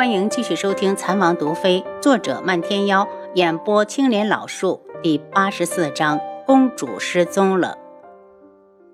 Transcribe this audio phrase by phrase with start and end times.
[0.00, 7.76] 欢迎继续收听《残王毒妃》，作者漫天妖，演播青莲老树，第八十四章：公主失踪了。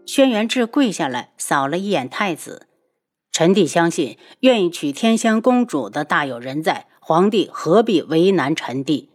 [0.05, 2.67] 轩辕志跪下来，扫了一眼太子。
[3.31, 9.11] 臣弟相信，愿意娶天香公主的大有人在，皇帝何必为难臣弟？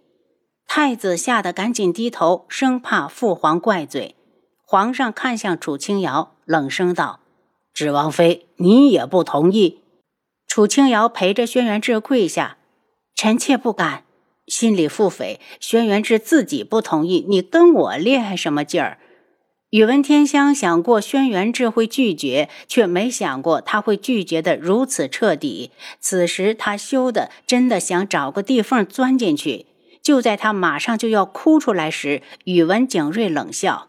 [0.66, 4.16] 太子吓得赶紧低头，生怕父皇怪罪。
[4.66, 7.20] 皇上看向楚清瑶，冷声道
[7.76, 9.80] ：“芷王妃，你也不同意？”
[10.54, 12.58] 楚清瑶陪着轩辕志跪下，
[13.16, 14.04] 臣妾不敢，
[14.48, 18.98] 心里腹诽：轩辕志自己不同意，你跟我厉害什么劲儿？
[19.70, 25.72] 宇文天香想过轩辕志会拒绝，却没想过他会拒绝的如此彻底。
[26.02, 29.68] 此时他羞的真的想找个地缝钻进去。
[30.04, 33.88] 就在他马上就要哭出来时，宇文景睿冷笑。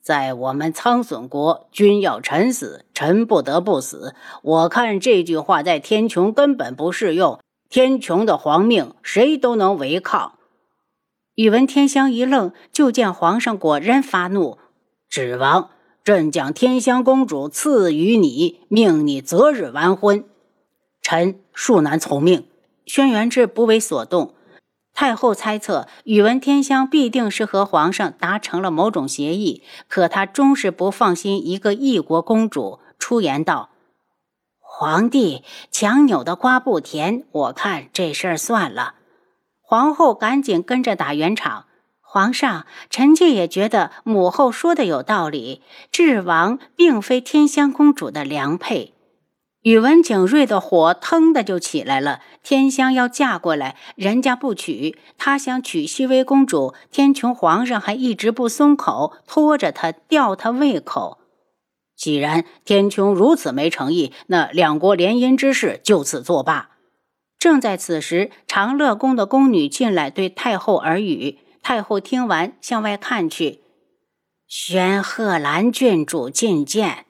[0.00, 4.14] 在我们苍隼国，君要臣死，臣不得不死。
[4.42, 7.38] 我看这句话在天穹根本不适用。
[7.68, 10.32] 天穹的皇命，谁都能违抗。
[11.34, 14.58] 宇文天香一愣，就见皇上果然发怒
[15.08, 15.70] ：“指王，
[16.02, 20.24] 朕将天香公主赐予你，命你择日完婚。”
[21.02, 22.46] 臣恕难从命。
[22.86, 24.34] 轩辕志不为所动。
[25.00, 33.70] 太后猜测宇文天香必定是和皇上达成了某种协议，可她终是不放心一个异国公主，出言道
[34.60, 38.96] ：“皇帝强扭的瓜不甜，我看这事儿算了。”
[39.64, 41.64] 皇后赶紧跟着打圆场
[42.04, 48.92] ：“皇上，臣妾也觉得母后说的有道理，智王并非天香公主的良配。”
[49.62, 52.20] 宇文景睿的火腾的就起来了。
[52.42, 56.74] 天香要嫁过来，人家不娶，他想娶熹微公主。
[56.90, 61.18] 天穹皇上还一直不松口，拖着他吊他胃口。
[61.94, 66.70] 既然天穹如此没诚意，那两国联姻之事就此作罢。
[67.38, 71.38] 正在此时，长乐宫的宫女进来对太后耳语。
[71.62, 73.60] 太后听完，向外看去，
[74.48, 77.04] 宣贺兰郡主觐见。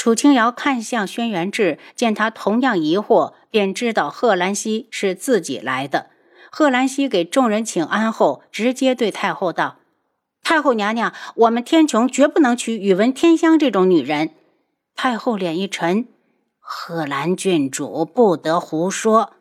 [0.00, 6.06] 楚清瑶看向轩辕志，见他同样疑惑，便知道贺兰溪是自己来的。
[6.50, 9.76] 贺兰溪给众人请安后，直接对太后道
[10.42, 14.30] ：“太后娘娘，我们天穹绝不能娶宇文天香这种女人。”
[14.96, 16.06] 太后脸一沉
[16.58, 19.34] ：“贺兰郡主不得胡说。”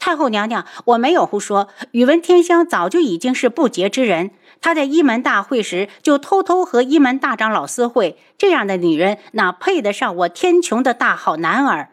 [0.00, 1.68] 太后娘娘，我没有胡说。
[1.92, 11.90] 宇文天香早就已经是不洁之人，她在一门大会时就偷偷和一门大长老私会，这样的女人哪配得上我天穹的大好男儿？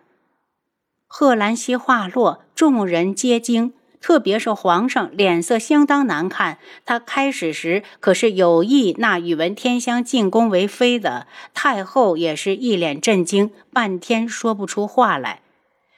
[1.08, 6.58] 贺兰溪话落，众人皆惊，特别是皇上脸色相当难看。
[6.86, 15.43] 他开始时可是有意纳宇文天香进宫为妃的，太后也是一脸震惊，半天说不出话来。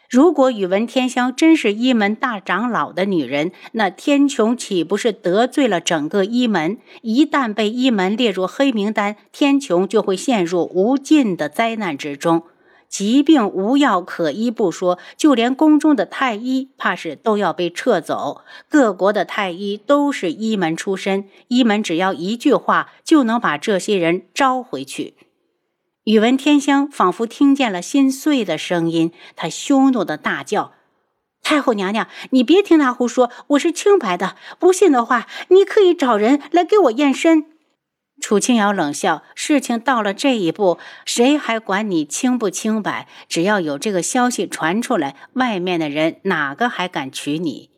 [0.09, 6.77] 如果宇文天香真是一门大长老的女人，那天穹岂不是得罪了整个一门？
[7.01, 12.43] 一旦被一门列入黑名单，天穹就会陷入无尽的灾难之中。
[12.87, 18.41] 疾病无药可医不说，就连宫中的太医，怕是都要被撤走。
[18.69, 25.15] 各国的太医都是一门出身，一门只要一句话，就能把这些人招回去。
[26.05, 30.73] 宇文天香仿佛听见了心碎的声音，他羞怒的大叫
[31.41, 34.35] ：“太后娘娘，你别听他胡说，我是清白的。
[34.59, 37.45] 不信的话，你可以找人来给我验身。”
[38.21, 43.07] 楚清瑶冷笑：“事情到了这一步，谁还管你清不清白？
[43.27, 47.71] 只要有这个消息传出来，外面的人哪个还敢娶你？”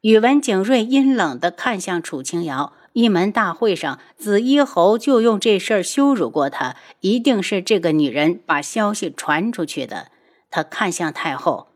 [0.00, 2.72] 宇文景睿阴冷地看向楚清瑶。
[2.92, 10.08] 一门大会上，紫衣侯就用这事儿羞辱过他，一定是这个女人把消息传出去的。
[10.50, 11.68] 他看向太后，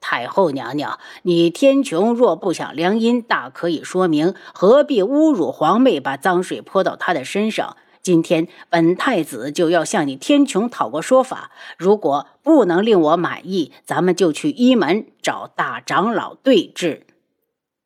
[0.00, 7.76] 太后娘娘，你天穹若不想良姻，大可以说明，何必侮辱皇妹，把脏水泼到她的身上？
[8.00, 17.06] 今天本太子就要向你天穹讨个说法，如果不能令我满意，咱们就去一门找大长老对质。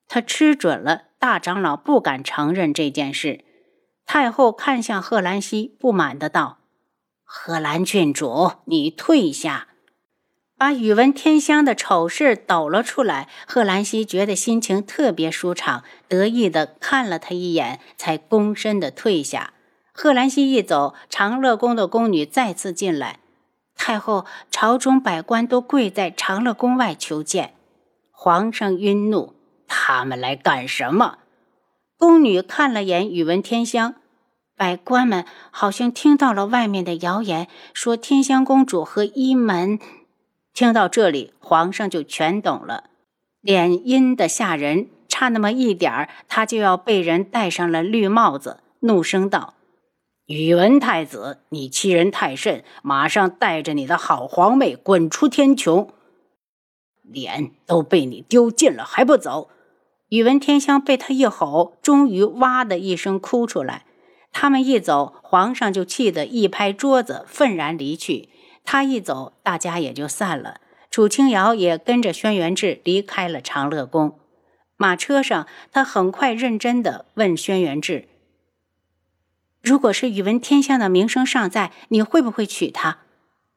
[0.07, 1.05] 他吃准了。
[1.23, 3.45] 大长老不敢承认这件事，
[4.05, 6.59] 太后看向贺兰溪，不满的道
[7.23, 9.69] ：“贺兰郡主，你退下！”
[10.59, 13.29] 把宇文天香的丑事抖了出来。
[13.47, 19.53] 贺兰溪觉得心情特别舒畅，得意的看了他一眼，才躬身的退下。
[19.93, 23.21] 贺兰溪一走，长乐宫的宫女再次进来。
[23.77, 27.55] 太后，朝中百官都跪在长乐宫外求见。
[28.11, 29.37] 皇上晕怒。
[29.75, 31.19] 他们来干什么？
[31.97, 33.95] 宫女看了眼宇文天香，
[34.55, 39.79] 百官们好像听到了外面的谣言，说天香公主和一门。
[40.53, 42.91] 听到这里，皇上就全懂了。
[43.41, 49.55] 脸阴的吓人，差那么一点儿，他就要被人戴上了绿帽子，怒声道
[50.27, 52.63] ：“宇文太子，你欺人太甚！
[52.83, 55.89] 马上带着你的好皇妹滚出天穹！
[57.03, 59.49] 脸都被你丢尽了，还不走！”
[60.13, 63.87] 宇文天香被他一吼，终于哇的一声哭出来。
[64.31, 68.29] 他们一走，皇上就气得一拍桌子，愤然离去。
[68.63, 70.61] 他一走，大家也就散了。
[70.91, 74.19] 楚清瑶也跟着轩辕志离开了长乐宫。
[74.77, 78.07] 马车上，他很快认真地问轩辕志
[79.65, 82.99] ：“如果是宇文天香的名声尚在，你会不会娶她？”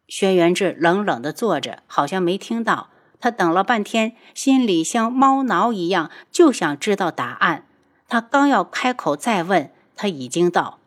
[0.07, 2.91] 轩辕志冷冷地坐着，好像没听到。
[3.25, 7.65] 他等了半天，心里像猫挠一样，就想知道答案。
[8.07, 10.77] 他刚要开口再问，他已经道：“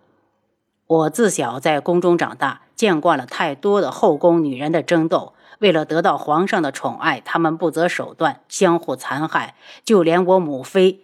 [0.86, 9.56] 我自小在宫中长大，见惯了太多的后宫女人的争斗。”为了得到皇上的宠爱，他们不择手段，相互残害。
[9.84, 11.00] 就连我母妃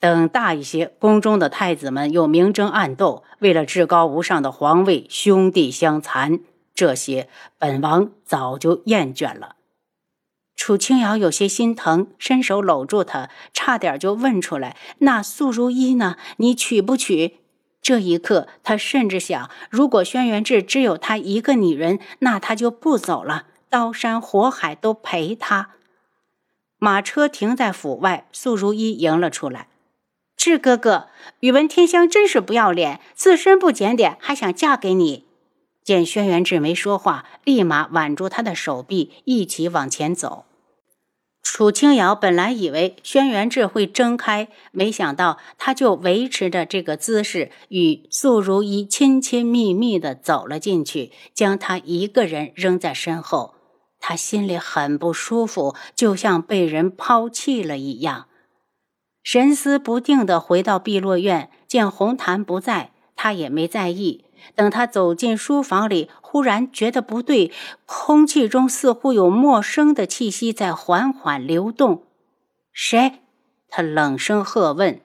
[0.00, 6.40] 等大一些宫中的太子们，又明争暗斗，为了至高无上的皇位，兄弟相残。
[6.74, 7.28] 这些
[7.60, 9.54] 本王早就厌倦了。
[10.56, 16.16] 楚清瑶有些心疼，伸手搂住他，差点就问出来：“那素如一呢？
[16.36, 17.38] 你娶不娶？”
[17.82, 23.48] 这一刻，他甚至想，如果轩辕志只有他一个女人，那他就不走了。
[23.68, 25.70] 刀山火海都陪他。
[26.78, 29.68] 马车停在府外，素如一迎了出来。
[30.36, 31.08] 志哥哥，
[31.40, 35.24] 宇文天香真是不要脸，自身不检点，还想嫁给你。
[35.84, 40.46] 见轩辕志没说话，立马挽住他的手臂，一起往前走。
[41.42, 53.54] 楚清瑶本来以为轩辕志会睁开，没想到他就维持着这个姿势，与素如一亲亲密密的走了进去，将他一个人扔在身后。
[54.00, 58.26] 他心里很不舒服，就像被人抛弃了一样，
[59.22, 64.23] 神思不定地回到碧落院，见红檀不在，他也没在意。
[64.54, 67.52] 等他走进书房里，忽然觉得不对，
[67.86, 72.04] 空气中似乎有陌生的气息在缓缓流动。
[72.72, 73.20] 谁？
[73.68, 75.00] 他冷声喝问：“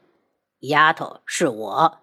[0.62, 1.98] 丫头，是我。”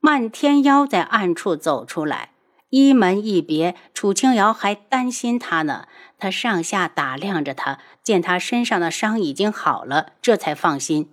[0.00, 2.30] 漫天妖在暗处走出来。
[2.68, 5.86] 一门一别，楚清瑶还担心他呢。
[6.18, 11.10] 他上下打量着他，见他身上的伤已经好了，这才放心。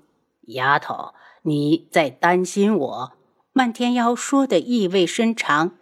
[0.47, 1.13] 丫头，
[1.43, 3.11] 你在担心我？
[3.53, 5.73] 漫天妖说的意味深长。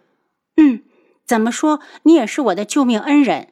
[0.56, 0.82] 嗯，
[1.26, 1.80] 怎么说？
[2.02, 3.48] 你也是我的救命恩人。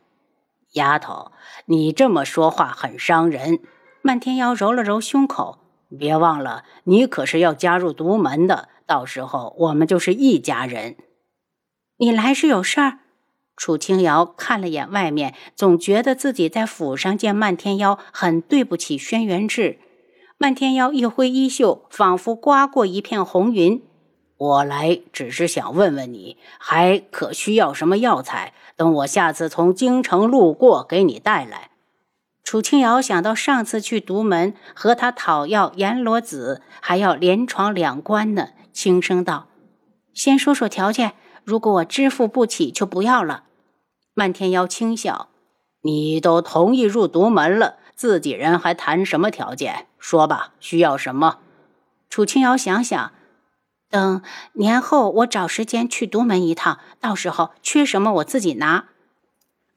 [0.75, 1.33] 丫头，
[1.65, 3.61] 你这么说话很伤人。
[4.03, 5.59] 漫天妖揉了揉胸口，
[5.99, 10.97] 别忘了，你可是要加入独门的，到时候我们就是一家人。
[11.97, 12.99] 你来是有事儿？
[13.57, 19.79] 楚清瑶看了眼外面，总觉得自己在府上见漫天妖很对不起轩辕志。
[20.39, 23.83] 漫天妖一挥衣袖，仿佛刮过一片红云。
[24.41, 28.55] 我来只是想问问你，还可需要什么药材？
[28.75, 31.69] 等我下次从京城路过，给你带来。
[32.43, 39.49] 楚清瑶想到上次去独门和他讨要阎罗子，还要连闯两关呢，轻声道
[40.15, 41.13] ：“先说说条件。”
[41.45, 43.45] 如果我支付不起，就不要了。
[44.15, 45.29] 漫天妖轻笑
[45.83, 49.87] ：“你都同意入独门了，自己人还谈什么条件？
[49.99, 51.41] 说吧，需要什么？”
[52.09, 53.13] 楚清瑶想想，
[53.91, 58.87] 等年后我找时间去独门一趟，到时候缺什么我自己拿。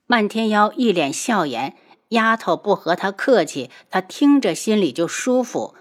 [0.05, 1.75] 漫天妖一脸笑颜
[2.09, 5.73] ：“丫头不和他客气，他听着心里就舒服。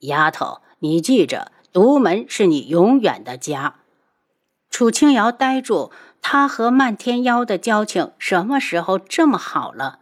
[0.00, 3.76] 丫头，你记着，独门是你永远的家。”
[4.70, 9.98] 楚清瑶呆住，他和漫天妖的交情什么时候这么好了？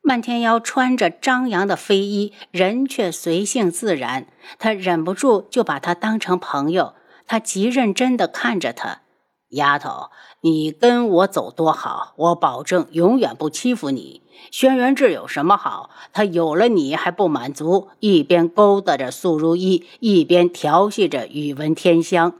[0.00, 4.28] 漫天妖穿着张扬的飞衣，人却随性自然。
[4.58, 6.94] 他忍不住就把他当成朋友。
[7.28, 9.02] 他极认真地看着他，
[9.50, 14.22] 丫头，你跟我走多好，我保证永远不欺负你。
[14.50, 15.90] 轩辕志有什么好？
[16.12, 22.32] 他有了你还不满足，一边勾搭着素如意，一边调戏着宇文天香。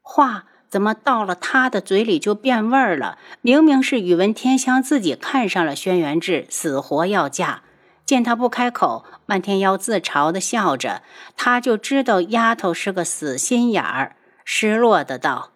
[0.00, 0.44] 话。
[0.66, 3.16] 怎么到了他的嘴里就变味儿了？
[3.42, 7.62] 明明是宇文天香自己看上了轩辕志，死活要嫁。
[8.06, 11.02] 见他不开口，漫天妖自嘲的笑着，
[11.36, 15.50] 他就知道丫头是个死心眼儿，失落的道：“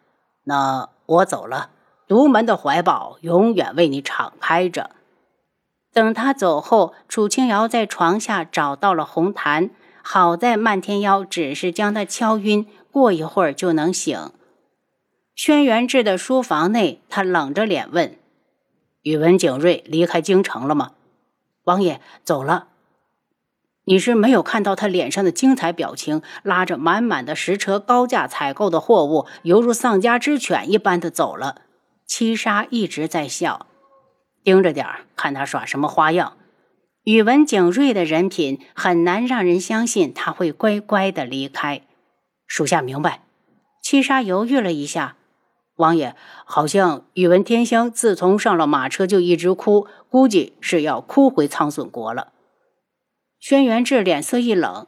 [0.44, 1.70] 那我走了，
[2.06, 4.92] 独门的怀抱永远为你敞开着。”
[5.92, 9.70] 等他走后，楚清瑶在床下找到了红檀，
[10.02, 14.30] 好在漫天妖只是将他敲晕，过一会儿就能醒。
[15.34, 18.18] 轩辕志的书房内，他冷着脸问
[19.02, 20.92] ：“宇文景睿离开京城了吗？”
[21.68, 22.68] 王爷走了。
[23.84, 31.62] 你是没有看到他脸上的精彩表情，拉着满满的十车高价采购的货物，犹如丧家之犬一般的走了。
[32.06, 33.66] 七杀一直在笑，
[34.42, 36.38] 盯着点儿，看他耍什么花样。
[37.04, 41.82] 宇文景睿的人品很难让人相信他会乖乖的离开。
[42.46, 43.22] 属下明白。
[43.82, 45.16] 七杀犹豫了一下，
[45.76, 52.32] 王爷，好像宇文天香自从上了马车就一直哭，估计是要哭回苍隼国了。
[53.38, 54.86] 轩辕志脸色一冷：“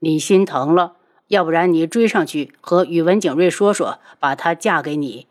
[0.00, 0.94] 你心疼了？
[1.28, 5.26] 要不然你追上去和宇文景睿说说，把她嫁给你。”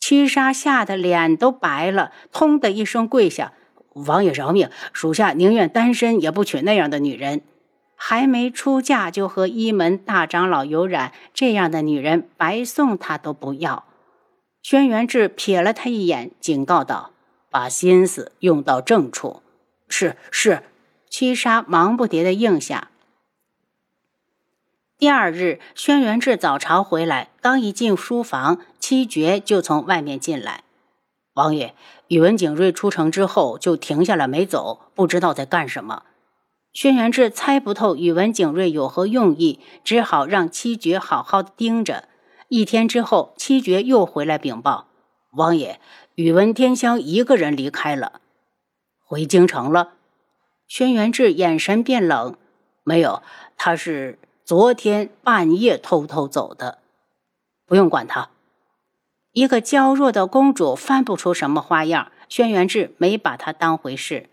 [0.00, 3.52] 七杀吓得脸都白了，通的一声跪下
[4.06, 7.42] ：“王爷饶命，属下宁愿单身也不娶那样的女人。
[7.94, 13.84] 还没出嫁就和一门大长老有染，这样的女人白送他都不要。”
[14.62, 17.12] 轩辕志瞥了他一眼，警告道
[17.50, 19.42] ：“把心思用到正处。
[19.88, 20.62] ”“是是。”
[21.10, 22.88] 七杀忙不迭的应下。
[24.96, 30.62] 第二日，轩辕志早朝回来，刚一进书房，七绝就从外面进来。
[31.32, 31.74] 王爷，
[32.06, 36.04] 宇文景睿出城之后就停下来没走，不知道在干什么。
[36.72, 42.04] 轩辕志猜不透宇文景睿有何用意，只好让七绝好好的盯着。
[42.46, 44.86] 一天之后，七绝又回来禀报：
[45.32, 45.78] 王爷，
[46.16, 48.20] 宇文天香一个人离开了，
[49.04, 49.92] 回京城了。
[50.66, 52.36] 轩辕志眼神变冷，
[52.82, 53.22] 没有，
[53.56, 56.78] 他是昨天半夜偷偷走的，
[57.64, 58.30] 不用管他。
[59.32, 64.28] 一个娇弱的公主翻不出什么花样，轩辕志没把她当回事，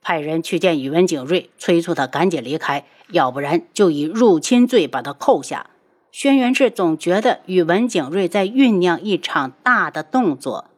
[0.00, 5.70] 派人去见宇文景睿，催促他赶紧离开，要不然就以入侵罪把他扣下。
[6.10, 10.70] 轩辕志总觉得宇文景睿在酝酿一场大的动作。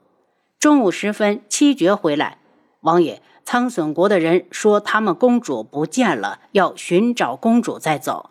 [0.58, 2.38] 中午时分，七绝回来，
[2.80, 3.22] 王爷。
[3.42, 8.30] 苍隼国的人说，他们公主不见了，要寻找公主再走。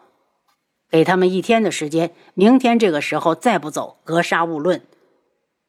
[0.89, 4.82] 给他们一天的时间，明天这个时候再不走，格杀勿论。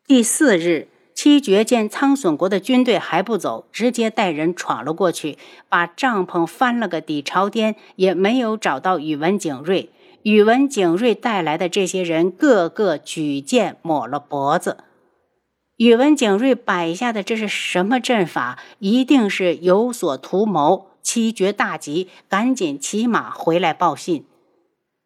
[0.07, 5.37] 第四日，七绝见苍隼国的军队还不走，直接带人闯了过去，
[5.69, 9.91] 把帐篷翻了个底朝天，也没有找到宇文景睿。
[10.23, 14.79] 宇文景睿带来的这些人，个个举剑抹了脖子。
[15.77, 18.59] 宇文景睿摆下的这是什么阵法？
[18.81, 20.89] 一定是有所图谋。
[21.03, 24.27] 七绝大吉，赶紧骑马回来报信。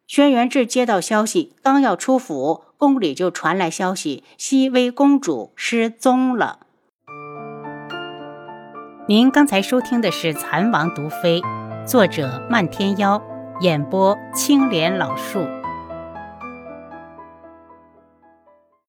[0.05, 6.59] 轩辕志接到消息，刚要出府，宫里就传来消息：熹微公主失踪了。
[9.07, 11.39] 您刚才收听的是《蚕王毒妃》，
[11.87, 13.23] 作者漫天妖，
[13.61, 15.39] 演播青莲老树。